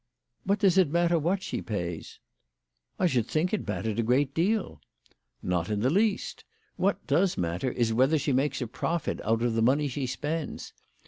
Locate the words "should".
3.05-3.27